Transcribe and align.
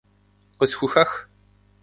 Къысхухэх! 0.57 1.11